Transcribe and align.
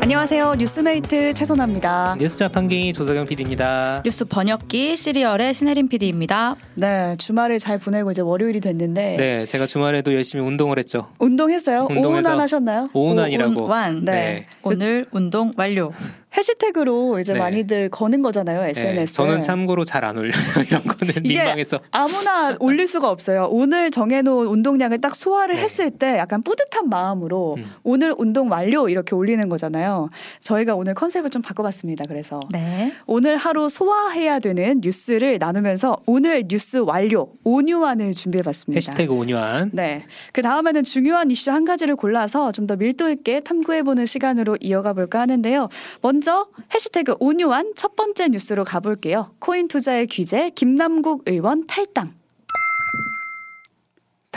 안녕하세요. 0.00 0.54
뉴스메이트 0.58 1.34
최선아입니다. 1.34 2.16
뉴스 2.20 2.38
자판기 2.38 2.92
조석영 2.92 3.26
PD입니다. 3.26 4.02
뉴스 4.04 4.24
번역기 4.24 4.96
씨리얼의 4.96 5.52
신혜림 5.52 5.88
PD입니다. 5.88 6.54
네, 6.74 7.16
주말을 7.18 7.58
잘 7.58 7.78
보내고 7.78 8.12
이제 8.12 8.22
월요일이 8.22 8.60
됐는데 8.60 9.16
네, 9.16 9.44
제가 9.46 9.66
주말에도 9.66 10.14
열심히 10.14 10.44
운동을 10.44 10.78
했죠. 10.78 11.08
운동했어요? 11.18 11.88
운동해서 11.90 12.28
오운완 12.28 12.40
하셨나요? 12.40 12.88
오운완이라고. 12.92 13.62
오운완. 13.62 14.04
네. 14.04 14.46
오늘 14.62 15.06
운동 15.10 15.52
완료. 15.56 15.92
해시태그로 16.36 17.18
이제 17.20 17.32
네. 17.32 17.38
많이들 17.38 17.88
거는 17.88 18.22
거잖아요, 18.22 18.60
네, 18.62 18.70
SNS. 18.70 19.14
저는 19.14 19.42
참고로 19.42 19.84
잘 19.84 20.04
안 20.04 20.16
올려요. 20.18 20.30
이런 20.68 20.82
거는 20.84 21.14
이게 21.24 21.38
민망해서. 21.40 21.80
아무나 21.90 22.54
올릴 22.60 22.86
수가 22.86 23.10
없어요. 23.10 23.48
오늘 23.50 23.90
정해놓은 23.90 24.46
운동량을 24.46 25.00
딱 25.00 25.16
소화를 25.16 25.56
네. 25.56 25.62
했을 25.62 25.90
때 25.90 26.18
약간 26.18 26.42
뿌듯한 26.42 26.88
마음으로 26.88 27.54
음. 27.58 27.70
오늘 27.82 28.14
운동 28.18 28.50
완료 28.50 28.88
이렇게 28.88 29.14
올리는 29.16 29.48
거잖아요. 29.48 30.10
저희가 30.40 30.74
오늘 30.76 30.94
컨셉을 30.94 31.30
좀 31.30 31.40
바꿔봤습니다. 31.42 32.04
그래서 32.08 32.40
네. 32.52 32.92
오늘 33.06 33.36
하루 33.36 33.68
소화해야 33.68 34.38
되는 34.38 34.80
뉴스를 34.82 35.38
나누면서 35.38 35.96
오늘 36.06 36.44
뉴스 36.46 36.76
완료 36.76 37.30
오뉴완을 37.44 38.12
준비해봤습니다. 38.12 38.76
해시태그 38.76 39.12
오뉴완. 39.12 39.70
네. 39.72 40.04
그 40.32 40.42
다음에는 40.42 40.84
중요한 40.84 41.30
이슈 41.30 41.50
한 41.50 41.64
가지를 41.64 41.96
골라서 41.96 42.52
좀 42.52 42.66
더 42.66 42.74
밀도 42.74 43.10
있게 43.10 43.38
탐구해보는 43.40 44.06
시간으로 44.06 44.56
이어가 44.60 44.92
볼까 44.92 45.20
하는데요. 45.20 45.68
먼저 46.02 46.25
해시태그 46.74 47.16
오뉴완 47.20 47.72
첫 47.76 47.96
번째 47.96 48.28
뉴스로 48.28 48.64
가볼게요. 48.64 49.34
코인 49.38 49.68
투자의 49.68 50.06
규제 50.06 50.50
김남국 50.50 51.22
의원 51.26 51.66
탈당. 51.66 52.14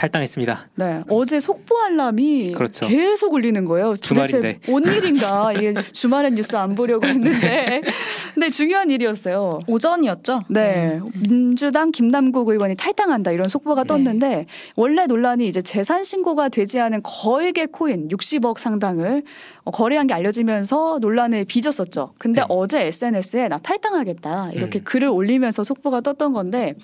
탈당했습니다. 0.00 0.68
네. 0.76 1.02
어제 1.08 1.40
속보 1.40 1.78
알람이 1.78 2.52
그렇죠. 2.52 2.88
계속 2.88 3.34
울리는 3.34 3.62
거예요. 3.66 3.96
주말인데. 3.96 4.60
도대체 4.60 4.70
뭔 4.70 4.84
일인가. 4.84 5.52
이게 5.52 5.74
주말엔 5.92 6.36
뉴스 6.36 6.56
안 6.56 6.74
보려고 6.74 7.06
했는데. 7.06 7.82
근데 8.32 8.48
중요한 8.48 8.88
일이었어요. 8.88 9.60
오전이었죠? 9.66 10.44
네. 10.48 11.00
민주당 11.28 11.92
김남국 11.92 12.48
의원이 12.48 12.76
탈당한다 12.76 13.32
이런 13.32 13.48
속보가 13.48 13.82
네. 13.82 13.88
떴는데 13.88 14.46
원래 14.74 15.06
논란이 15.06 15.46
이제 15.46 15.60
재산 15.60 16.02
신고가 16.02 16.48
되지 16.48 16.80
않은 16.80 17.02
거액의 17.02 17.68
코인 17.70 18.08
60억 18.08 18.58
상당을 18.58 19.22
어, 19.64 19.70
거래한 19.70 20.06
게 20.06 20.14
알려지면서 20.14 20.98
논란을 21.02 21.44
빚었었죠. 21.44 22.14
근데 22.16 22.40
네. 22.40 22.46
어제 22.48 22.86
SNS에 22.86 23.48
나 23.48 23.58
탈당하겠다 23.58 24.52
이렇게 24.54 24.78
음. 24.78 24.84
글을 24.84 25.08
올리면서 25.08 25.62
속보가 25.62 26.00
떴던 26.00 26.32
건데 26.32 26.74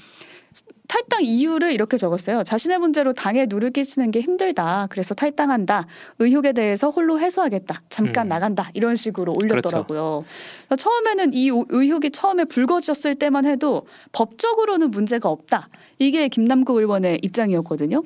탈당 0.89 1.25
이유를 1.25 1.73
이렇게 1.73 1.97
적었어요. 1.97 2.43
자신의 2.45 2.79
문제로 2.79 3.13
당에 3.13 3.47
누를 3.49 3.71
끼치는 3.71 4.11
게 4.11 4.21
힘들다. 4.21 4.87
그래서 4.91 5.15
탈당한다. 5.15 5.87
의혹에 6.19 6.53
대해서 6.53 6.91
홀로 6.91 7.19
해소하겠다. 7.21 7.83
잠깐 7.89 8.27
음. 8.27 8.29
나간다. 8.29 8.71
이런 8.75 8.97
식으로 8.97 9.35
올렸더라고요. 9.43 10.25
그래서 10.69 10.77
처음에는 10.77 11.35
이 11.35 11.51
오- 11.51 11.67
의혹이 11.69 12.11
처음에 12.11 12.45
불거졌을 12.45 13.15
때만 13.17 13.47
해도 13.47 13.87
법적으로는 14.13 14.91
문제가 14.91 15.29
없다. 15.29 15.69
이게 15.99 16.29
김남국 16.29 16.77
의원의 16.77 17.21
입장이었거든요. 17.23 18.03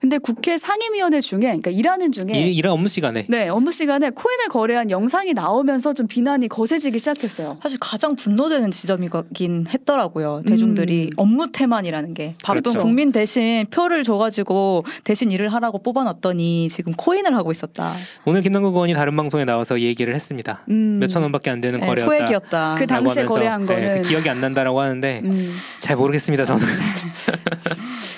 근데 0.00 0.16
국회 0.16 0.56
상임위원회 0.56 1.20
중에 1.20 1.40
그러니까 1.40 1.70
일하는 1.70 2.10
중에 2.10 2.32
일, 2.32 2.48
일한 2.54 2.72
업무 2.72 2.88
시간에. 2.88 3.26
네 3.28 3.48
업무 3.48 3.70
시간에 3.70 4.08
코인을 4.10 4.48
거래한 4.48 4.90
영상이 4.90 5.34
나오면서 5.34 5.92
좀 5.92 6.06
비난이 6.06 6.48
거세지기 6.48 6.98
시작했어요. 6.98 7.58
사실 7.62 7.78
가장 7.80 8.16
분노되는 8.16 8.70
지점이긴 8.70 9.66
했더라고요. 9.68 10.42
대중들이 10.46 11.06
음. 11.08 11.10
업무 11.18 11.52
태만이라는 11.52 12.14
게 12.14 12.23
바쁜 12.42 12.62
그렇죠. 12.62 12.78
국민 12.80 13.12
대신 13.12 13.66
표를 13.70 14.04
줘가지고 14.04 14.84
대신 15.04 15.30
일을 15.30 15.52
하라고 15.52 15.78
뽑아놨더니 15.82 16.68
지금 16.70 16.92
코인을 16.92 17.34
하고 17.36 17.50
있었다. 17.50 17.92
오늘 18.24 18.42
김남국 18.42 18.74
의원이 18.74 18.94
다른 18.94 19.16
방송에 19.16 19.44
나와서 19.44 19.76
이 19.76 19.84
얘기를 19.84 20.14
했습니다. 20.14 20.62
음. 20.70 20.98
몇천 21.00 21.22
원밖에 21.22 21.50
안 21.50 21.60
되는 21.60 21.80
네, 21.80 21.86
거래였다. 21.86 22.06
소액이었다. 22.06 22.74
그 22.78 22.86
당시에 22.86 23.22
하면서, 23.22 23.32
거래한 23.34 23.66
네, 23.66 23.74
거는 23.74 24.02
그 24.02 24.08
기억이 24.08 24.28
안 24.28 24.40
난다라고 24.40 24.80
하는데 24.80 25.20
음. 25.24 25.56
잘 25.78 25.96
모르겠습니다. 25.96 26.44
저는. 26.44 26.64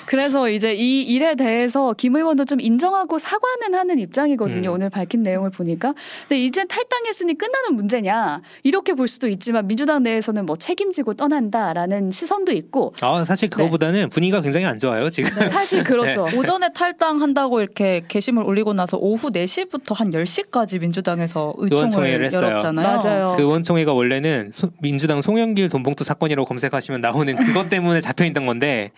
그래서 0.07 0.49
이제 0.49 0.73
이 0.73 1.01
일에 1.03 1.35
대해서 1.35 1.93
김 1.97 2.15
의원도 2.15 2.45
좀 2.45 2.61
인정하고 2.61 3.19
사과는 3.19 3.75
하는 3.77 3.99
입장이거든요. 3.99 4.69
음. 4.69 4.75
오늘 4.75 4.89
밝힌 4.89 5.21
내용을 5.21 5.49
보니까. 5.51 5.93
근데 6.27 6.41
이제 6.43 6.63
탈당했으니 6.63 7.37
끝나는 7.37 7.75
문제냐 7.75 8.41
이렇게 8.63 8.93
볼 8.93 9.07
수도 9.09 9.27
있지만 9.27 9.67
민주당 9.67 10.03
내에서는 10.03 10.45
뭐 10.45 10.55
책임지고 10.55 11.13
떠난다라는 11.15 12.11
시선도 12.11 12.53
있고 12.53 12.93
아 13.01 13.23
사실 13.25 13.49
그거보다는 13.49 14.09
분위기가 14.09 14.41
굉장히 14.41 14.65
안 14.65 14.79
좋아요 14.79 15.09
지금. 15.09 15.29
사실 15.51 15.83
그렇죠. 15.83 16.25
오전에 16.37 16.69
탈당한다고 16.73 17.59
이렇게 17.61 18.01
게시물 18.07 18.43
올리고 18.45 18.73
나서 18.73 18.97
오후 18.97 19.29
4시부터 19.29 19.93
한 19.93 20.11
10시까지 20.11 20.79
민주당에서 20.79 21.53
했어요. 21.61 22.41
열었잖아요. 22.47 22.97
맞아요. 23.03 23.33
그 23.37 23.43
원총회가 23.43 23.91
원래는 23.93 24.51
소- 24.53 24.69
민주당 24.81 25.21
송영길 25.21 25.67
돈봉투 25.69 26.03
사건이라고 26.05 26.47
검색하시면 26.47 27.01
나오는 27.01 27.35
그것 27.35 27.69
때문에 27.69 27.99
잡혀 27.99 28.23
있던 28.25 28.45
건데 28.45 28.91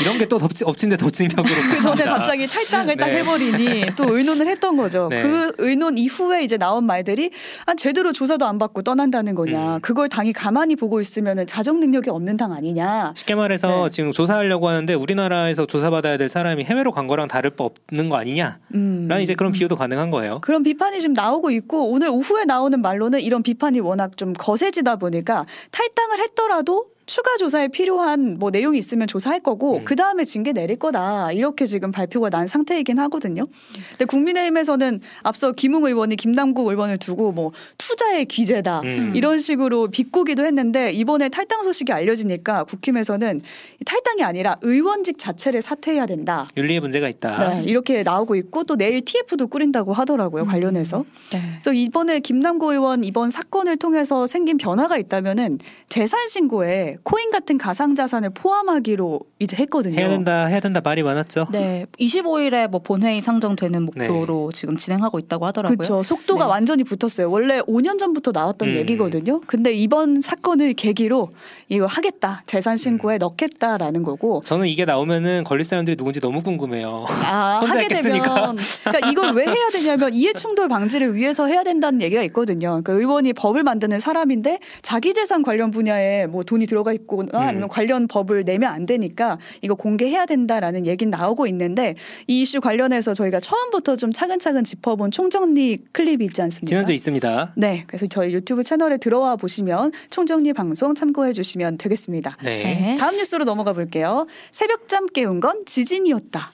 이런 0.00 0.18
게 0.18 0.24
또 0.26 0.38
엎친 0.64 0.88
데 0.88 0.96
덮친 0.96 1.28
격으로 1.28 1.54
그 1.54 1.82
전에 1.82 2.04
갑자기 2.04 2.46
탈당을 2.46 2.96
딱 2.96 3.06
네. 3.06 3.18
해버리니 3.18 3.94
또 3.96 4.04
의논을 4.16 4.46
했던 4.48 4.76
거죠. 4.76 5.08
네. 5.10 5.22
그 5.22 5.52
의논 5.58 5.98
이후에 5.98 6.42
이제 6.42 6.56
나온 6.56 6.84
말들이 6.84 7.30
아, 7.66 7.74
제대로 7.74 8.12
조사도 8.12 8.46
안 8.46 8.58
받고 8.58 8.82
떠난다는 8.82 9.34
거냐. 9.34 9.76
음. 9.76 9.80
그걸 9.80 10.08
당이 10.08 10.32
가만히 10.32 10.76
보고 10.76 11.00
있으면 11.00 11.46
자정 11.46 11.80
능력이 11.80 12.10
없는 12.10 12.36
당 12.36 12.52
아니냐. 12.52 13.12
쉽게 13.16 13.34
말해서 13.34 13.84
네. 13.84 13.90
지금 13.90 14.12
조사하려고 14.12 14.68
하는데 14.68 14.94
우리나라에서 14.94 15.66
조사받아야 15.66 16.16
될 16.16 16.28
사람이 16.28 16.64
해외로 16.64 16.90
간 16.92 17.06
거랑 17.06 17.28
다를 17.28 17.50
바 17.50 17.64
없는 17.64 18.08
거 18.08 18.16
아니냐? 18.16 18.58
음. 18.74 19.06
라는 19.08 19.22
이제 19.22 19.34
그런 19.34 19.52
비유도 19.52 19.76
가능한 19.76 20.10
거예요. 20.10 20.40
그런 20.40 20.62
비판이 20.62 21.00
지금 21.00 21.12
나오고 21.12 21.50
있고 21.50 21.90
오늘 21.90 22.08
오후에 22.08 22.44
나오는 22.44 22.80
말로는 22.80 23.20
이런 23.20 23.42
비판이 23.42 23.80
워낙 23.80 24.16
좀 24.16 24.32
거세지다 24.32 24.96
보니까 24.96 25.44
탈당을 25.70 26.18
했더라도 26.20 26.86
추가 27.06 27.36
조사에 27.36 27.68
필요한 27.68 28.38
뭐 28.38 28.50
내용이 28.50 28.78
있으면 28.78 29.06
조사할 29.06 29.40
거고 29.40 29.78
음. 29.78 29.84
그 29.84 29.94
다음에 29.94 30.24
징계 30.24 30.52
내릴 30.52 30.78
거다 30.78 31.32
이렇게 31.32 31.66
지금 31.66 31.92
발표가 31.92 32.30
난 32.30 32.46
상태이긴 32.46 32.98
하거든요. 33.00 33.44
근데 33.90 34.04
국민의힘에서는 34.06 35.00
앞서 35.22 35.52
김웅 35.52 35.84
의원이 35.84 36.16
김남국 36.16 36.68
의원을 36.68 36.98
두고 36.98 37.32
뭐 37.32 37.52
투자의 37.76 38.24
귀재다 38.26 38.80
음. 38.84 39.12
이런 39.14 39.38
식으로 39.38 39.88
비꼬기도 39.88 40.44
했는데 40.44 40.92
이번에 40.92 41.28
탈당 41.28 41.62
소식이 41.62 41.92
알려지니까 41.92 42.64
국힘에서는 42.64 43.42
이 43.80 43.84
탈당이 43.84 44.22
아니라 44.22 44.56
의원직 44.62 45.18
자체를 45.18 45.60
사퇴해야 45.60 46.06
된다. 46.06 46.48
윤리에 46.56 46.80
문제가 46.80 47.08
있다. 47.08 47.48
네, 47.50 47.64
이렇게 47.64 48.02
나오고 48.02 48.34
있고 48.36 48.64
또 48.64 48.76
내일 48.76 49.02
TF도 49.02 49.48
꾸린다고 49.48 49.92
하더라고요 49.92 50.44
음. 50.44 50.48
관련해서. 50.48 51.04
네. 51.32 51.40
그래서 51.52 51.72
이번에 51.72 52.20
김남구 52.20 52.72
의원 52.72 53.04
이번 53.04 53.30
사건을 53.30 53.76
통해서 53.76 54.26
생긴 54.26 54.56
변화가 54.56 54.96
있다면은 54.96 55.58
재산 55.88 56.28
신고에 56.28 56.93
코인 57.02 57.30
같은 57.30 57.58
가상 57.58 57.94
자산을 57.94 58.30
포함하기로 58.30 59.20
이제 59.40 59.56
했거든요. 59.56 59.98
해야 59.98 60.08
된다, 60.08 60.46
해야 60.46 60.60
된다 60.60 60.80
말이 60.82 61.02
많았죠. 61.02 61.48
네, 61.50 61.86
25일에 61.98 62.68
뭐 62.68 62.80
본회의 62.80 63.20
상정되는 63.20 63.82
목표로 63.82 64.52
지금 64.52 64.76
진행하고 64.76 65.18
있다고 65.18 65.46
하더라고요. 65.46 65.76
그렇죠. 65.76 66.02
속도가 66.02 66.44
네. 66.44 66.50
완전히 66.50 66.84
붙었어요. 66.84 67.30
원래 67.30 67.60
5년 67.62 67.98
전부터 67.98 68.30
나왔던 68.32 68.68
음. 68.68 68.76
얘기거든요. 68.76 69.40
근데 69.46 69.72
이번 69.72 70.20
사건을 70.20 70.74
계기로 70.74 71.30
이거 71.68 71.86
하겠다. 71.86 72.42
재산 72.46 72.74
음. 72.74 72.76
신고에 72.76 73.18
넣겠다라는 73.18 74.02
거고. 74.02 74.42
저는 74.44 74.68
이게 74.68 74.84
나오면은 74.84 75.44
걸릴 75.44 75.64
사람들이 75.64 75.96
누군지 75.96 76.20
너무 76.20 76.42
궁금해요. 76.42 77.06
아, 77.08 77.58
혼자 77.62 77.74
하게 77.74 77.84
했겠으니까. 77.84 78.34
되면 78.34 78.56
그러니까 78.84 79.10
이걸 79.10 79.34
왜 79.34 79.46
해야 79.46 79.68
되냐면 79.70 80.14
이해 80.14 80.32
충돌 80.32 80.68
방지를 80.68 81.14
위해서 81.14 81.46
해야 81.46 81.64
된다는 81.64 82.02
얘기가 82.02 82.22
있거든요. 82.24 82.68
그러니까 82.82 82.92
의원이 82.92 83.32
법을 83.32 83.62
만드는 83.64 83.98
사람인데 84.00 84.58
자기 84.82 85.14
재산 85.14 85.42
관련 85.42 85.70
분야에 85.70 86.26
뭐 86.26 86.42
돈이 86.44 86.66
들어 86.66 86.83
가 86.84 86.92
있거나 86.92 87.30
음. 87.34 87.48
아니면 87.48 87.68
관련 87.68 88.06
법을 88.06 88.44
내면 88.44 88.72
안 88.72 88.86
되니까 88.86 89.38
이거 89.62 89.74
공개해야 89.74 90.26
된다라는 90.26 90.86
얘기는 90.86 91.10
나오고 91.10 91.46
있는데 91.48 91.94
이 92.26 92.42
이슈 92.42 92.60
관련해서 92.60 93.14
저희가 93.14 93.40
처음부터 93.40 93.96
좀 93.96 94.12
차근차근 94.12 94.64
짚어본 94.64 95.10
총정리 95.10 95.78
클립이 95.92 96.26
있지 96.26 96.42
않습니까? 96.42 96.68
지난주에 96.68 96.94
있습니다. 96.94 97.54
네, 97.56 97.84
그래서 97.86 98.06
저희 98.06 98.34
유튜브 98.34 98.62
채널에 98.62 98.98
들어와 98.98 99.36
보시면 99.36 99.92
총정리 100.10 100.52
방송 100.52 100.94
참고해 100.94 101.32
주시면 101.32 101.78
되겠습니다. 101.78 102.36
네. 102.42 102.62
네. 102.62 102.96
다음 102.98 103.16
뉴스로 103.16 103.44
넘어가 103.44 103.72
볼게요. 103.72 104.26
새벽잠 104.52 105.06
깨운 105.06 105.40
건 105.40 105.64
지진이었다. 105.64 106.50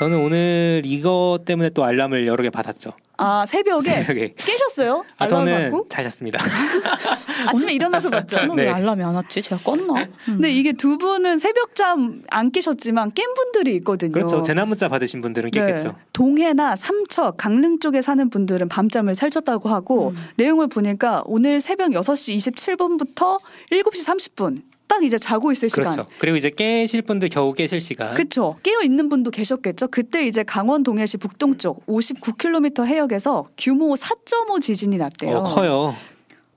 저는 0.00 0.18
오늘 0.18 0.82
이것 0.84 1.40
때문에 1.44 1.70
또 1.70 1.84
알람을 1.84 2.26
여러 2.26 2.42
개 2.42 2.50
받았죠. 2.50 2.92
아 3.20 3.44
새벽에 3.46 3.90
새벽에. 3.90 4.34
깨셨어요? 4.36 5.04
아, 5.18 5.24
알람 5.24 5.28
저는 5.44 5.70
받고? 5.70 5.86
잘 5.88 6.04
잤습니다. 6.04 6.38
아침에 7.48 7.72
일어나서 7.72 8.10
봤죠. 8.10 8.36
저는 8.36 8.56
네. 8.56 8.62
왜 8.62 8.68
알람이 8.70 9.02
안 9.02 9.14
왔지? 9.16 9.42
제가 9.42 9.60
껐나? 9.62 10.06
음. 10.06 10.08
근데 10.24 10.52
이게 10.52 10.72
두 10.72 10.98
분은 10.98 11.38
새벽잠 11.38 12.22
안 12.30 12.52
깨셨지만 12.52 13.12
깬 13.14 13.34
분들이 13.34 13.74
있거든요. 13.76 14.12
그렇죠. 14.12 14.40
재난 14.42 14.68
문자 14.68 14.88
받으신 14.88 15.20
분들은 15.20 15.50
깼겠죠. 15.50 15.88
네. 15.88 15.94
동해나 16.12 16.76
삼척, 16.76 17.36
강릉 17.36 17.80
쪽에 17.80 18.02
사는 18.02 18.30
분들은 18.30 18.68
밤잠을 18.68 19.16
설쳤다고 19.16 19.68
하고 19.68 20.10
음. 20.10 20.16
내용을 20.36 20.68
보니까 20.68 21.22
오늘 21.26 21.60
새벽 21.60 21.90
6시 21.90 22.36
27분부터 22.36 23.40
7시 23.72 24.06
30분 24.06 24.62
딱 24.88 25.04
이제 25.04 25.18
자고 25.18 25.52
있을 25.52 25.68
시간. 25.70 25.84
그렇죠. 25.84 26.08
그리고 26.18 26.36
이제 26.36 26.50
깨실 26.50 27.02
분들 27.02 27.28
겨우 27.28 27.52
깨실 27.52 27.80
시간. 27.80 28.14
그렇죠. 28.14 28.56
깨어 28.62 28.80
있는 28.82 29.08
분도 29.08 29.30
계셨겠죠. 29.30 29.88
그때 29.88 30.26
이제 30.26 30.42
강원 30.42 30.82
동해시 30.82 31.18
북동쪽 31.18 31.86
59km 31.86 32.86
해역에서 32.86 33.48
규모 33.56 33.94
4.5 33.94 34.60
지진이 34.60 34.96
났대요. 34.98 35.36
어, 35.38 35.42
커요. 35.42 35.94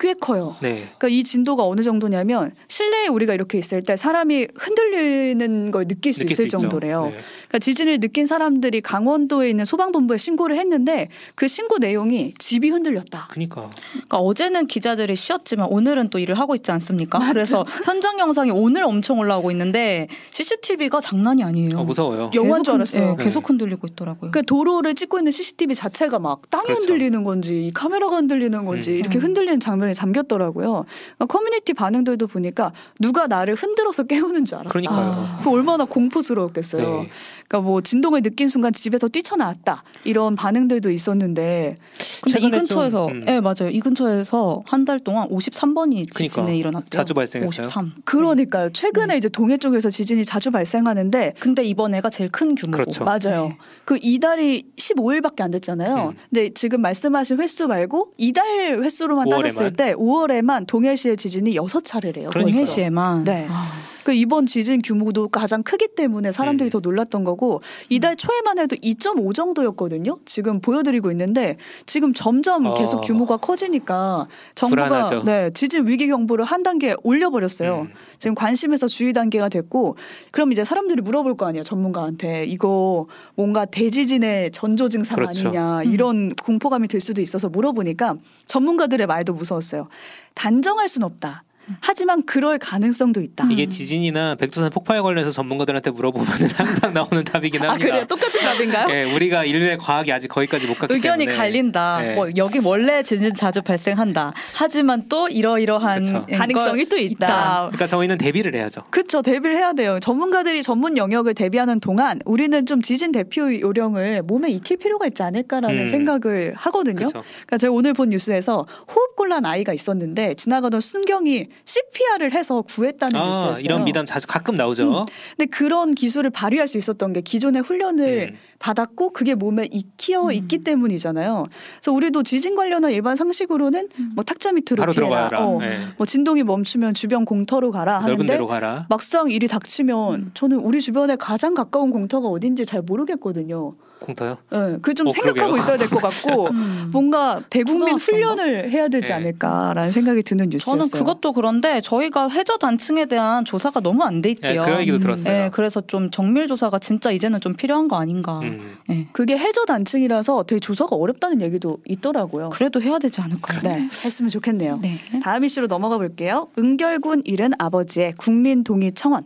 꽤 0.02 0.16
커요. 0.16 0.56
네. 0.62 0.88
그러니까 0.98 1.10
이 1.10 1.24
진도가 1.24 1.64
어느 1.64 1.82
정도냐면 1.84 2.52
실내에 2.68 3.08
우리가 3.08 3.36
이렇게 3.36 3.60
있을 3.60 3.84
때 3.84 3.96
사람이 3.96 4.48
흔들리는 4.56 5.70
걸 5.70 5.88
느낄 5.88 6.12
수 6.12 6.22
느낄 6.22 6.32
있을 6.32 6.46
수. 6.46 6.58
정도래요. 6.58 7.06
네. 7.06 7.12
그러니까 7.12 7.60
지진을 7.60 8.00
느낀 8.00 8.26
사람들이 8.26 8.82
강원도에 8.82 9.50
있는 9.50 9.64
소방본부에 9.66 10.18
신고를 10.18 10.58
했는데 10.58 11.10
그 11.36 11.48
신고 11.48 11.78
내용이 11.78 12.34
집이 12.40 12.70
흔들렸다. 12.70 13.28
그니까. 13.30 13.70
그러니까 13.92 14.18
어제는 14.18 14.66
기자들이 14.66 15.16
쉬었지만 15.16 15.68
오늘은 15.70 16.10
또 16.10 16.18
일을 16.18 16.40
하고 16.40 16.56
있지 16.56 16.72
않습니까? 16.72 17.20
그래서 17.20 17.64
현장 17.86 18.18
영상이 18.20 18.50
오늘 18.52 18.84
엄청 18.84 19.20
올라오고 19.20 19.52
있는데 19.52 20.08
CCTV가 20.32 21.00
장난이 21.00 21.44
아니에요. 21.44 21.78
어, 21.78 21.84
무서워요. 21.84 22.32
영화인 22.34 22.64
줄 22.64 22.74
알았어요. 22.74 23.18
예, 23.20 23.24
계속 23.24 23.48
흔들리고 23.48 23.86
있더라고요. 23.86 24.32
그러니까 24.32 24.42
도로를 24.48 24.96
찍고 24.96 25.20
있는 25.20 25.32
CCTV 25.32 25.76
자체가 25.76 26.18
막 26.18 26.50
땅이 26.50 26.64
그렇죠. 26.64 26.82
흔들리는 26.82 27.24
건지 27.24 27.68
이 27.68 27.72
카메라가 27.72 28.16
흔들리는 28.16 28.66
건지 28.66 28.92
음. 28.92 28.96
이렇게 28.96 29.20
음. 29.20 29.24
흔들리는 29.24 29.60
장면이 29.60 29.91
잠겼더라고요. 29.94 30.86
그러니까 31.18 31.26
커뮤니티 31.28 31.74
반응들도 31.74 32.28
보니까 32.28 32.74
누가 33.00 33.28
나를 33.28 33.56
흔들어서 33.56 34.04
깨우는 34.08 34.46
줄 34.46 34.56
알았다. 34.58 34.70
그러니까요. 34.72 34.98
아. 35.00 35.40
그 35.44 35.50
얼마나 35.52 35.86
공포스러웠겠어요. 35.86 37.02
네. 37.04 37.10
그러니까 37.52 37.60
뭐 37.70 37.82
진동을 37.82 38.22
느낀 38.22 38.48
순간 38.48 38.72
집에서 38.72 39.10
뛰쳐나왔다 39.10 39.84
이런 40.06 40.36
반응들도 40.36 40.90
있었는데 40.90 41.78
근데 42.24 42.40
이 42.40 42.50
근처에서 42.50 43.08
좀, 43.10 43.18
음. 43.18 43.26
예 43.28 43.42
맞아요. 43.42 43.70
이 43.70 43.80
근처에서 43.82 44.62
한 44.66 44.82
달 44.86 45.00
동안 45.00 45.28
53번이 45.30 46.12
지진에 46.12 46.28
그러니까. 46.30 46.52
일어났대요. 46.54 46.90
자주 47.02 47.14
발생했어요. 47.14 47.68
53. 47.68 47.92
그러니까요. 48.04 48.72
최근에 48.72 49.08
네. 49.14 49.18
이제 49.18 49.30
동해 49.30 49.58
쪽에서 49.58 49.92
지진이 49.92 50.26
자주 50.26 50.50
발생하는데 50.50 51.36
근데 51.40 51.64
이번에가 51.66 52.10
제일 52.10 52.32
큰 52.32 52.56
규모고. 52.56 52.78
그렇죠. 52.84 53.04
맞아요. 53.04 53.50
네. 53.50 53.58
그 53.86 54.00
이달이 54.02 54.64
15일밖에 54.78 55.42
안 55.42 55.52
됐잖아요. 55.52 56.14
음. 56.14 56.18
근데 56.32 56.50
지금 56.56 56.82
말씀하신 56.82 57.40
횟수 57.40 57.68
말고 57.68 58.14
이달 58.18 58.82
횟수로만 58.84 59.28
5월에만? 59.28 59.30
따졌을 59.42 59.76
때 59.76 59.94
5월에만 59.94 60.66
동해시의 60.66 61.16
지진이 61.18 61.56
6차례래요. 61.58 62.30
그러니까요. 62.30 62.52
동해시에만. 62.52 63.24
네. 63.26 63.46
아, 63.50 63.64
그 64.04 64.14
이번 64.14 64.46
지진 64.46 64.82
규모도 64.82 65.28
가장 65.30 65.64
크기 65.64 65.88
때문에 65.88 66.32
사람들이 66.32 66.70
음. 66.70 66.72
더 66.72 66.80
놀랐던 66.80 67.24
거고 67.24 67.62
이달 67.90 68.16
초에만 68.16 68.60
해도 68.60 68.76
2.5 68.76 69.34
정도였거든요. 69.34 70.18
지금 70.26 70.60
보여드리고 70.60 71.12
있는데 71.12 71.58
지금 71.86 72.14
점점 72.14 72.66
어. 72.66 72.74
계속 72.74 73.02
규모가 73.02 73.38
커지니까 73.38 74.28
정부가 74.56 74.88
불안하죠. 74.88 75.24
네, 75.24 75.52
지진 75.54 75.88
위기 75.88 76.08
경보를 76.08 76.46
한 76.46 76.64
단계 76.64 76.96
올려버렸어요. 77.04 77.82
음. 77.82 77.94
지금 78.20 78.36
관심에서 78.36 78.88
주의 78.88 79.14
단계가 79.14 79.50
됐고 79.50 79.98
그럼 80.32 80.52
이제 80.52 80.64
사람들이 80.64 81.02
물어볼 81.02 81.36
거 81.36 81.46
아니에요 81.46 81.64
전문가한테 81.64 82.46
이거 82.46 83.08
뭔가 83.36 83.66
대지진의 83.66 84.52
전조 84.52 84.90
증상 84.90 85.16
그렇죠. 85.16 85.48
아니냐 85.48 85.80
음. 85.80 85.94
이런 85.94 86.36
공포감이 86.36 86.88
들 86.88 87.02
수도 87.02 87.22
있어서 87.22 87.50
물어보니까 87.50 88.16
전문가들의 88.48 89.06
말도 89.08 89.34
무서웠어요. 89.34 89.88
단정할 90.34 90.88
순 90.88 91.04
없다. 91.04 91.44
하지만 91.80 92.24
그럴 92.26 92.58
가능성도 92.58 93.22
있다. 93.22 93.46
음. 93.46 93.52
이게 93.52 93.70
지진이나 93.70 94.36
백두산 94.36 94.70
폭발 94.70 95.02
관련해서 95.02 95.32
전문가들한테 95.32 95.92
물어보면 95.92 96.28
항상 96.56 96.94
나오는 96.94 97.24
답이긴 97.24 97.64
아 97.64 97.70
합니다. 97.70 97.86
그래요? 97.86 98.06
똑같은 98.08 98.42
답인가요? 98.42 98.88
예, 98.90 99.14
우리가 99.14 99.46
인류의 99.46 99.78
과학이 99.78 100.12
아직 100.12 100.28
거기까지 100.28 100.68
못 100.68 100.78
갔기 100.78 100.94
의견이 100.94 101.26
때문에 101.26 101.38
갈린다. 101.38 102.02
네. 102.02 102.16
뭐 102.16 102.30
여기 102.38 102.60
원래 102.64 103.04
지진 103.04 103.34
자주 103.34 103.62
발생한다. 103.62 104.34
하지만 104.54 105.06
또 105.08 105.28
이러이러한. 105.28 106.04
걸 106.04 106.26
가능성이 106.26 106.86
또 106.86 106.98
있다. 106.98 107.68
그러니까 107.68 107.88
저희는 107.88 108.18
대비를 108.18 108.56
해야죠. 108.56 108.82
그렇죠. 108.90 109.22
대비를 109.22 109.56
해야 109.56 109.74
돼요. 109.74 110.00
전문가들이 110.02 110.64
전문 110.64 110.98
영역을 110.98 111.34
대비하는 111.34 111.80
동안 111.80 112.20
우리는 112.26 112.66
좀 112.66 112.82
지진 112.82 113.12
대피 113.12 113.40
요령을 113.40 114.24
몸에 114.24 114.50
익힐 114.50 114.78
필요가 114.78 115.08
있지 115.08 115.24
않을까라는 115.24 115.80
음. 115.84 115.88
생각을 115.88 116.54
하거든요. 116.56 116.96
그렇죠. 116.96 117.24
그러니까 117.46 117.58
제가 117.58 117.74
오늘 117.74 117.94
본 117.94 118.10
뉴스에서 118.10 118.66
호흡곤란 118.94 119.46
아이가 119.46 119.74
있었는데 119.74 120.36
지나가던 120.36 120.82
순경이 120.82 121.48
CPR을 121.66 122.34
해서 122.34 122.62
구했다는 122.62 123.16
아, 123.20 123.26
뉴스였어요. 123.26 123.64
이런 123.64 123.84
미담 123.84 124.06
자주 124.06 124.28
가끔 124.28 124.56
나오죠. 124.56 125.06
근데 125.38 125.50
그런 125.50 125.96
기술을 125.96 126.30
발휘할 126.30 126.68
수 126.68 126.78
있었던 126.78 127.14
게 127.14 127.22
기존의 127.22 127.62
훈련을 127.64 128.32
음. 128.34 128.38
받았고 128.60 129.14
그게 129.14 129.36
몸에 129.36 129.68
익혀 129.72 130.26
음. 130.26 130.32
있기 130.32 130.60
때문이잖아요. 130.60 131.46
그래서 131.76 131.92
우리도 131.92 132.24
지진 132.24 132.56
관련한 132.56 132.92
일반 132.92 133.16
상식으로는 133.16 133.90
음. 134.00 134.12
뭐 134.16 134.24
탁자 134.24 134.52
밑으로 134.52 134.78
바로 134.78 134.94
피해라. 134.94 135.30
들어가라. 135.30 135.46
어, 135.46 135.60
예. 135.64 135.80
뭐 135.98 136.06
진동이 136.06 136.44
멈추면 136.44 136.94
주변 136.94 137.26
공터로 137.26 137.72
가라 137.72 138.00
넓은 138.02 138.14
하는데 138.14 138.34
데로 138.34 138.48
가라. 138.48 138.86
막상 138.90 139.32
일이 139.32 139.48
닥치면 139.48 140.14
음. 140.16 140.32
저는 140.34 140.58
우리 140.60 140.80
주변에 140.82 141.16
가장 141.16 141.54
가까운 141.54 141.90
공터가 141.92 142.28
어딘지 142.28 142.66
잘 142.66 142.82
모르겠거든요. 142.82 143.72
공터요? 144.12 144.38
예, 144.54 144.78
그좀 144.82 145.08
어, 145.08 145.12
생각하고 145.12 145.54
그러게요. 145.54 145.58
있어야 145.58 145.78
될 145.78 145.88
것 145.90 146.02
같고 146.02 146.48
음. 146.52 146.90
뭔가 146.92 147.42
대국민? 147.50 147.96
훈련을 147.98 148.70
해야 148.72 148.88
되지 148.88 149.10
네. 149.10 149.14
않을까라는 149.14 149.92
생각이 149.92 150.24
드는 150.24 150.50
뉴스였어요. 150.50 150.88
저는 150.88 150.92
그것도 150.92 151.34
그런데 151.34 151.82
저희가 151.82 152.30
해저 152.30 152.58
단층에 152.58 153.06
대한 153.06 153.46
조사가 153.46 153.80
너무 153.82 154.04
안돼 154.04 154.30
예, 154.30 154.32
있대요. 154.32 154.64
그 154.64 154.80
얘기도 154.80 154.98
음. 154.98 155.02
들었어요. 155.02 155.34
네, 155.34 155.50
그래서 155.52 155.82
좀 155.82 156.12
정밀 156.12 156.48
조사가 156.48 156.80
진짜 156.80 157.12
이제는 157.12 157.40
좀 157.42 157.54
필요한 157.56 157.88
거 157.88 157.98
아닌가. 157.98 158.40
음. 158.40 158.78
네. 158.88 159.08
그게 159.12 159.38
해저 159.38 159.66
단층이라서 159.66 160.44
되게 160.44 160.60
조사가 160.60 160.96
어렵다는 160.96 161.42
얘기도 161.42 161.78
있더라고요. 161.86 162.50
그래도 162.50 162.82
해야 162.82 163.00
되지 163.00 163.22
않을까요? 163.22 163.60
네, 163.64 163.84
했으면 164.06 164.30
좋겠네요. 164.30 164.80
네. 164.82 165.00
다음 165.24 165.44
이슈로 165.44 165.68
넘어가 165.68 165.98
볼게요. 165.98 166.48
은결군 166.58 167.24
잃은 167.26 167.52
아버지의 167.58 168.14
국민 168.18 168.64
동의 168.64 168.92
청원. 168.94 169.24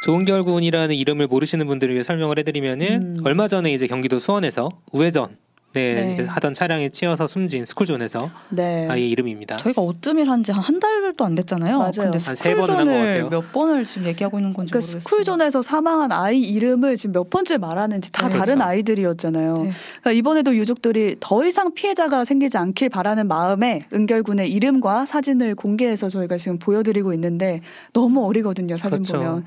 조은결군이라는 0.00 0.94
이름을 0.94 1.26
모르시는 1.26 1.66
분들을 1.66 1.92
위해 1.94 2.02
설명을 2.02 2.38
해드리면은 2.38 3.16
음. 3.18 3.22
얼마 3.24 3.48
전에 3.48 3.72
이제 3.72 3.86
경기도 3.86 4.18
수원에서 4.18 4.70
우회전 4.92 5.36
네, 5.72 5.94
네. 5.94 6.12
이제 6.14 6.24
하던 6.24 6.52
차량에 6.52 6.88
치여서 6.88 7.28
숨진 7.28 7.64
스쿨존에서 7.64 8.28
네. 8.48 8.88
아이의 8.88 9.08
이름입니다. 9.10 9.58
저희가 9.58 9.80
오뜨밀 9.82 10.28
한 10.28 10.42
지 10.42 10.50
한 10.50 10.80
달도 10.80 11.24
안 11.24 11.36
됐잖아요. 11.36 11.78
맞아요. 11.78 11.92
근데 12.10 12.18
스쿨존을. 12.18 13.28
몇 13.30 13.52
번을 13.52 13.84
지금 13.84 14.08
얘기하고 14.08 14.38
있는 14.40 14.52
건지 14.52 14.72
그러니까 14.72 14.84
모르겠어요. 14.88 15.00
스쿨존에서 15.02 15.62
사망한 15.62 16.10
아이 16.10 16.40
이름을 16.40 16.96
지금 16.96 17.12
몇 17.12 17.30
번째 17.30 17.58
말하는지 17.58 18.10
다 18.10 18.26
네. 18.26 18.32
다른 18.32 18.54
그렇죠. 18.56 18.68
아이들이었잖아요. 18.68 19.54
네. 19.58 19.70
그러니까 20.00 20.12
이번에도 20.12 20.56
유족들이 20.56 21.16
더 21.20 21.44
이상 21.46 21.72
피해자가 21.74 22.24
생기지 22.24 22.56
않길 22.58 22.88
바라는 22.88 23.28
마음에 23.28 23.84
은결군의 23.92 24.50
이름과 24.50 25.06
사진을 25.06 25.54
공개해서 25.54 26.08
저희가 26.08 26.36
지금 26.38 26.58
보여드리고 26.58 27.12
있는데 27.14 27.60
너무 27.92 28.26
어리거든요 28.26 28.76
사진 28.76 29.02
그렇죠. 29.02 29.18
보면. 29.18 29.44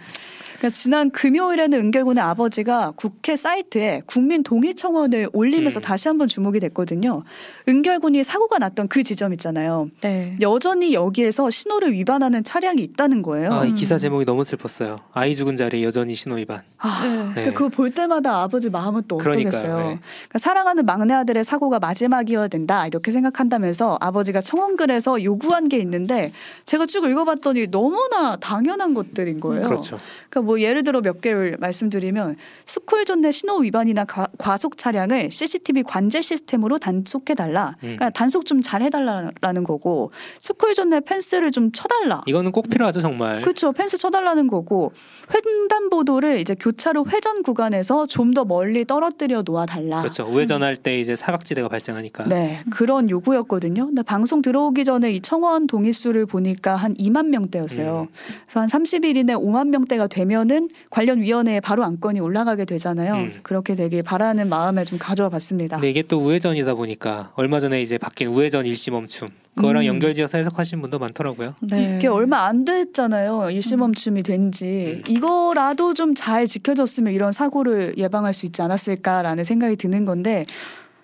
그러니까 0.63 0.77
지난 0.77 1.09
금요일에는 1.09 1.77
은결군의 1.77 2.23
아버지가 2.23 2.93
국회 2.95 3.35
사이트에 3.35 4.01
국민 4.05 4.43
동의 4.43 4.75
청원을 4.75 5.29
올리면서 5.33 5.81
음. 5.81 5.81
다시 5.81 6.07
한번 6.07 6.29
주목이 6.29 6.61
됐거든요. 6.61 7.23
은결군이 7.67 8.23
사고가 8.23 8.59
났던 8.59 8.87
그 8.87 9.03
지점 9.03 9.33
있잖아요. 9.33 9.89
네. 9.99 10.31
여전히 10.39 10.93
여기에서 10.93 11.49
신호를 11.49 11.91
위반하는 11.91 12.45
차량이 12.45 12.81
있다는 12.81 13.23
거예요. 13.23 13.51
아, 13.51 13.65
이 13.65 13.71
음. 13.71 13.75
기사 13.75 13.97
제목이 13.97 14.23
너무 14.23 14.45
슬펐어요. 14.45 15.01
아이 15.11 15.35
죽은 15.35 15.57
자리에 15.57 15.83
여전히 15.83 16.15
신호 16.15 16.37
위반. 16.37 16.61
아, 16.77 17.01
네. 17.03 17.09
네. 17.09 17.33
근데 17.33 17.51
그거 17.51 17.67
볼 17.67 17.91
때마다 17.91 18.41
아버지 18.41 18.69
마음은 18.69 19.03
또 19.09 19.17
어떠겠어요. 19.17 19.77
네. 19.77 19.83
그러니까 19.83 20.39
사랑하는 20.39 20.85
막내 20.85 21.13
아들의 21.13 21.43
사고가 21.43 21.79
마지막이어야 21.79 22.47
된다 22.47 22.87
이렇게 22.87 23.11
생각한다면서 23.11 23.97
아버지가 23.99 24.39
청원글에서 24.39 25.23
요구한 25.23 25.67
게 25.67 25.77
있는데 25.79 26.31
제가 26.65 26.85
쭉 26.85 27.03
읽어봤더니 27.03 27.67
너무나 27.67 28.37
당연한 28.37 28.93
것들인 28.93 29.41
거예요. 29.41 29.67
그렇죠. 29.67 29.99
그러니까 30.29 30.41
뭐 30.41 30.52
예를 30.59 30.83
들어 30.83 31.01
몇 31.01 31.21
개를 31.21 31.57
말씀드리면 31.59 32.35
스쿨존 32.65 33.21
내 33.21 33.31
신호 33.31 33.57
위반이나 33.57 34.05
가, 34.05 34.27
과속 34.37 34.77
차량을 34.77 35.31
CCTV 35.31 35.83
관제 35.83 36.21
시스템으로 36.21 36.77
단속해 36.79 37.35
달라. 37.35 37.75
음. 37.83 37.95
그러니까 37.97 38.09
단속 38.09 38.45
좀 38.45 38.61
잘 38.61 38.81
해달라는 38.81 39.63
거고 39.65 40.11
스쿨존 40.39 40.89
내 40.89 40.99
펜스를 41.01 41.51
좀 41.51 41.71
쳐달라. 41.71 42.21
이거는 42.27 42.51
꼭 42.51 42.69
필요하죠 42.69 43.01
정말. 43.01 43.41
그렇죠. 43.41 43.71
펜스 43.73 43.97
쳐달라는 43.97 44.47
거고 44.47 44.93
횡단보도를 45.33 46.39
이제 46.39 46.55
교차로 46.55 47.05
회전 47.09 47.43
구간에서 47.43 48.07
좀 48.07 48.33
더 48.33 48.45
멀리 48.45 48.83
떨어뜨려 48.83 49.43
놓아 49.43 49.67
달라. 49.67 50.01
그렇죠. 50.01 50.25
우회전할 50.27 50.75
때 50.77 50.99
이제 50.99 51.15
사각지대가 51.15 51.67
발생하니까. 51.67 52.23
네, 52.29 52.61
그런 52.71 53.07
요구였거든요. 53.11 53.85
근데 53.85 54.01
방송 54.01 54.41
들어오기 54.41 54.85
전에 54.85 55.11
이 55.11 55.21
청원 55.21 55.67
동의수를 55.67 56.25
보니까 56.25 56.75
한 56.75 56.95
2만 56.95 57.27
명대였어요. 57.27 58.07
음. 58.09 58.13
그래서 58.47 58.61
한 58.61 58.69
30일 58.69 59.17
이내 59.17 59.35
5만 59.35 59.67
명대가 59.67 60.07
되면 60.07 60.42
은 60.51 60.69
관련 60.89 61.21
위원회에 61.21 61.59
바로 61.59 61.83
안건이 61.83 62.19
올라가게 62.19 62.65
되잖아요. 62.65 63.13
음. 63.15 63.31
그렇게 63.43 63.75
되길 63.75 64.03
바라는 64.03 64.49
마음에 64.49 64.83
좀 64.85 64.97
가져와 64.99 65.29
봤습니다. 65.29 65.77
근데 65.77 65.89
이게 65.89 66.01
또 66.03 66.19
우회전이다 66.19 66.73
보니까 66.75 67.31
얼마 67.35 67.59
전에 67.59 67.81
이제 67.81 67.97
바뀐 67.97 68.27
우회전 68.29 68.65
일시 68.65 68.91
멈춤 68.91 69.29
그거랑 69.55 69.83
음. 69.83 69.87
연결지어서 69.87 70.37
해석하신 70.39 70.81
분도 70.81 70.99
많더라고요. 70.99 71.53
네. 71.61 71.95
이게 71.97 72.07
얼마 72.07 72.45
안 72.45 72.65
됐잖아요. 72.65 73.51
일시멈춤이 73.51 74.23
된지. 74.23 75.01
음. 75.07 75.11
이거라도 75.11 75.93
좀 75.93 76.13
잘 76.15 76.45
지켜졌으면 76.47 77.11
이런 77.13 77.31
사고를 77.31 77.95
예방할 77.97 78.33
수 78.33 78.45
있지 78.45 78.61
않았을까라는 78.61 79.43
생각이 79.43 79.75
드는 79.75 80.05
건데 80.05 80.45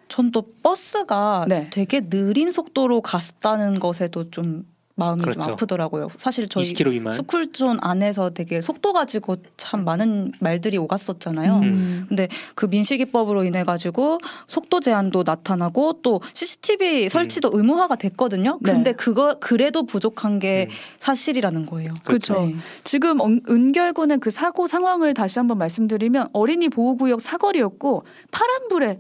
전 0.07 0.31
또 0.31 0.43
버스가 0.63 1.45
네. 1.47 1.67
되게 1.71 2.01
느린 2.01 2.51
속도로 2.51 3.01
갔다는 3.01 3.79
것에도 3.79 4.29
좀 4.31 4.65
마음이 4.99 5.21
그렇죠. 5.21 5.39
좀 5.39 5.53
아프더라고요. 5.53 6.09
사실 6.17 6.47
저희 6.47 6.63
20km 6.73 6.89
미만. 6.91 7.13
스쿨존 7.13 7.79
안에서 7.81 8.29
되게 8.31 8.61
속도 8.61 8.93
가지고 8.93 9.37
참 9.57 9.83
많은 9.85 10.33
말들이 10.39 10.77
오갔었잖아요. 10.77 11.59
음. 11.59 12.05
근데 12.07 12.27
그 12.55 12.65
민식이법으로 12.65 13.43
인해 13.45 13.63
가지고 13.63 14.19
속도 14.47 14.79
제한도 14.79 15.23
나타나고 15.25 16.01
또 16.03 16.21
CCTV 16.33 17.09
설치도 17.09 17.49
의무화가 17.53 17.95
됐거든요. 17.95 18.59
네. 18.61 18.71
근데 18.73 18.91
그거 18.93 19.37
그래도 19.39 19.83
부족한 19.85 20.39
게 20.39 20.67
음. 20.69 20.73
사실이라는 20.99 21.65
거예요. 21.65 21.93
그렇죠. 22.03 22.41
네. 22.45 22.55
지금 22.83 23.19
은- 23.21 23.41
은결군의 23.49 24.19
그 24.19 24.29
사고 24.29 24.67
상황을 24.67 25.13
다시 25.13 25.39
한번 25.39 25.57
말씀드리면 25.57 26.27
어린이 26.33 26.69
보호구역 26.69 27.21
사거리였고 27.21 28.03
파란불에 28.31 28.99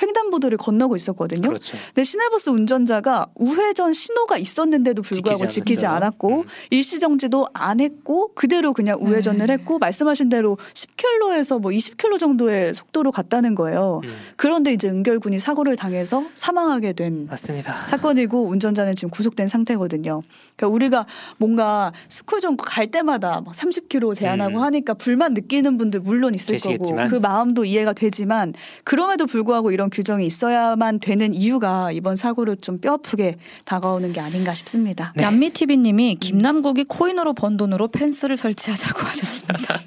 횡단보도를 0.00 0.58
건너고 0.58 0.96
있었거든요. 0.96 1.48
그렇죠. 1.48 1.76
근데 1.88 2.04
시내버스 2.04 2.50
운전자가 2.50 3.26
우회전 3.34 3.92
신호가 3.92 4.36
있었는데도 4.38 5.02
불구하고 5.02 5.46
지키지 5.46 5.54
지키지. 5.54 5.86
않았고 5.86 6.40
음. 6.40 6.44
일시 6.70 6.98
정지도 6.98 7.46
안 7.52 7.80
했고 7.80 8.32
그대로 8.34 8.72
그냥 8.72 8.98
우회전을 9.00 9.46
네. 9.46 9.52
했고 9.54 9.78
말씀하신 9.78 10.28
대로 10.28 10.58
10km에서 10.74 11.60
뭐 11.60 11.70
20km 11.70 12.18
정도의 12.18 12.74
속도로 12.74 13.12
갔다는 13.12 13.54
거예요. 13.54 14.00
음. 14.04 14.14
그런데 14.36 14.72
이제 14.72 14.88
은결군이 14.88 15.38
사고를 15.38 15.76
당해서 15.76 16.24
사망하게 16.34 16.92
된 16.92 17.26
맞습니다. 17.28 17.86
사건이고 17.86 18.46
운전자는 18.48 18.94
지금 18.94 19.10
구속된 19.10 19.48
상태거든요. 19.48 20.22
그러니까 20.56 20.74
우리가 20.74 21.06
뭔가 21.38 21.92
스쿨존 22.08 22.56
갈 22.56 22.86
때마다 22.90 23.40
막 23.44 23.54
30km 23.54 24.14
제한하고 24.14 24.58
음. 24.58 24.62
하니까 24.62 24.94
불만 24.94 25.34
느끼는 25.34 25.76
분들 25.78 26.00
물론 26.00 26.34
있을 26.34 26.54
계시겠지만. 26.54 27.04
거고 27.04 27.16
그 27.16 27.20
마음도 27.20 27.64
이해가 27.64 27.92
되지만 27.92 28.54
그럼에도 28.84 29.26
불구하고 29.26 29.70
이런 29.70 29.85
규정이 29.90 30.26
있어야만 30.26 31.00
되는 31.00 31.34
이유가 31.34 31.92
이번 31.92 32.16
사고로 32.16 32.56
좀 32.56 32.78
뼈아프게 32.78 33.36
다가오는 33.64 34.12
게 34.12 34.20
아닌가 34.20 34.54
싶습니다. 34.54 35.12
네. 35.16 35.22
남미TV님이 35.22 36.16
김남국이 36.16 36.84
코인으로 36.84 37.34
번 37.34 37.56
돈으로 37.56 37.88
펜스를 37.88 38.36
설치하자고 38.36 39.00
하셨습니다. 39.06 39.80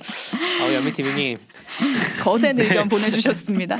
어, 0.61 0.73
연미TV님 0.73 1.37
거센 2.21 2.59
의견 2.59 2.89
보내주셨습니다. 2.89 3.77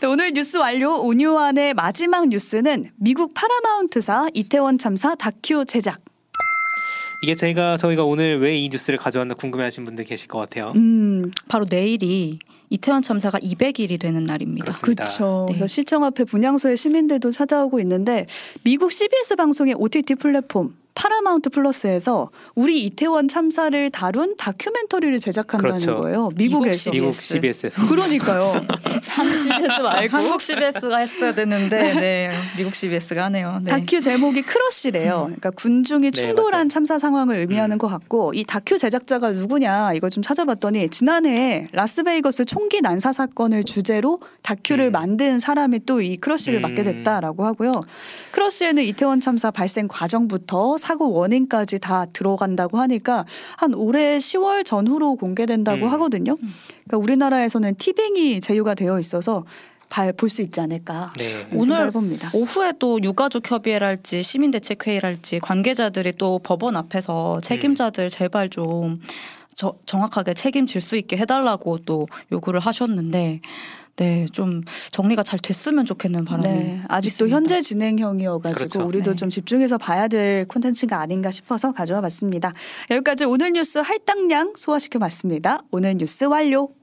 네, 0.00 0.06
오늘 0.06 0.32
뉴스 0.32 0.56
완료 0.56 1.00
온유환의 1.00 1.74
마지막 1.74 2.28
뉴스는 2.28 2.90
미국 2.96 3.34
파라마운트사 3.34 4.28
이태원 4.34 4.78
참사 4.78 5.14
다큐 5.14 5.64
제작. 5.64 6.00
이게 7.22 7.34
제가 7.34 7.76
저희가 7.76 8.04
오늘 8.04 8.40
왜 8.40 8.58
이 8.58 8.68
뉴스를 8.68 8.98
가져왔나 8.98 9.34
궁금해하신 9.34 9.84
분들 9.84 10.04
계실 10.04 10.28
것 10.28 10.38
같아요. 10.38 10.72
음, 10.76 11.30
바로 11.48 11.64
내일이 11.68 12.38
이태원 12.70 13.02
참사가 13.02 13.38
200일이 13.38 13.98
되는 14.00 14.24
날입니다. 14.24 14.64
그렇습니다. 14.66 15.04
그렇죠. 15.04 15.46
네. 15.48 15.54
그래서 15.54 15.66
시청 15.66 16.04
앞에 16.04 16.24
분향소의 16.24 16.76
시민들도 16.76 17.30
찾아오고 17.30 17.80
있는데 17.80 18.26
미국 18.62 18.92
CBS 18.92 19.36
방송의 19.36 19.74
OTT 19.74 20.16
플랫폼 20.16 20.74
Paramount 20.98 21.50
Plus에서 21.50 22.30
우리 22.56 22.82
이태원 22.84 23.28
참사를 23.28 23.90
다룬 23.90 24.34
다큐멘터리를 24.36 25.20
제작한다는 25.20 25.76
그렇죠. 25.76 26.00
거예요. 26.00 26.30
미국에서. 26.36 26.90
미국 26.90 27.06
미국 27.06 27.14
CBS. 27.14 27.32
CBS에서 27.68 27.86
그러니까요. 27.86 28.66
한국 29.14 29.38
CBS 29.38 29.80
말고 29.80 30.16
한국 30.16 30.42
CBS가 30.42 30.96
했어야 30.98 31.34
되는데 31.34 31.94
네, 31.94 32.30
미국 32.56 32.74
CBS가 32.74 33.24
하네요. 33.26 33.60
네. 33.62 33.70
다큐 33.70 34.00
제목이 34.00 34.42
Crush래요. 34.42 35.24
그러니까 35.26 35.50
군중이 35.50 36.10
네, 36.10 36.20
충돌한 36.20 36.52
맞아요. 36.52 36.68
참사 36.68 36.98
상황을 36.98 37.36
의미하는 37.36 37.76
음. 37.76 37.78
것 37.78 37.86
같고 37.86 38.32
이 38.34 38.42
다큐 38.44 38.76
제작자가 38.76 39.30
누구냐 39.30 39.92
이걸 39.92 40.10
좀 40.10 40.24
찾아봤더니 40.24 40.88
지난해 40.88 41.68
라스베이거스 41.72 42.44
총기 42.44 42.80
난사 42.80 43.12
사건을 43.12 43.62
주제로 43.62 44.18
다큐를 44.42 44.86
음. 44.86 44.92
만든 44.92 45.38
사람이 45.38 45.84
또 45.84 45.98
이 46.00 46.16
Crush를 46.16 46.60
음. 46.60 46.62
맡게 46.62 46.82
됐다라고 46.82 47.44
하고요. 47.44 47.72
크러쉬에는 48.32 48.82
이태원 48.84 49.20
참사 49.20 49.50
발생 49.50 49.88
과정부터 49.88 50.78
사고 50.88 51.12
원인까지 51.12 51.80
다 51.80 52.06
들어간다고 52.06 52.78
하니까 52.78 53.26
한 53.58 53.74
올해 53.74 54.16
10월 54.16 54.64
전후로 54.64 55.16
공개된다고 55.16 55.84
음. 55.84 55.92
하거든요. 55.92 56.32
음. 56.42 56.54
그러니까 56.86 56.96
우리나라에서는 57.04 57.74
티빙이 57.74 58.40
제휴가 58.40 58.72
되어 58.74 58.98
있어서 58.98 59.44
볼수 60.16 60.40
있지 60.42 60.60
않을까. 60.60 61.12
네. 61.18 61.46
오늘 61.52 61.88
해봅니다. 61.88 62.30
오후에 62.32 62.72
또 62.78 62.98
유가족 63.02 63.50
협의회랄지 63.50 64.22
시민대책회의랄지 64.22 65.40
관계자들이 65.40 66.12
또 66.16 66.38
법원 66.38 66.76
앞에서 66.76 67.40
책임자들 67.42 68.08
제발 68.08 68.48
좀 68.48 69.00
저- 69.54 69.74
정확하게 69.84 70.32
책임질 70.34 70.80
수 70.80 70.96
있게 70.96 71.16
해달라고 71.18 71.78
또 71.84 72.06
요구를 72.32 72.60
하셨는데 72.60 73.40
네 73.98 74.26
좀 74.32 74.62
정리가 74.92 75.22
잘 75.22 75.38
됐으면 75.38 75.84
좋겠는 75.84 76.24
바람이 76.24 76.46
네, 76.48 76.82
아직도 76.88 77.26
있습니다. 77.26 77.36
현재 77.36 77.60
진행형이어가지고 77.60 78.54
그렇죠. 78.56 78.86
우리도 78.86 79.10
네. 79.10 79.16
좀 79.16 79.28
집중해서 79.28 79.78
봐야 79.78 80.06
될 80.08 80.46
콘텐츠가 80.46 81.00
아닌가 81.00 81.30
싶어서 81.30 81.72
가져와 81.72 82.00
봤습니다. 82.02 82.52
여기까지 82.90 83.24
오늘 83.24 83.52
뉴스 83.52 83.78
할당량 83.78 84.52
소화시켜 84.56 84.98
봤습니다. 84.98 85.62
오늘 85.70 85.96
뉴스 85.96 86.24
완료. 86.24 86.77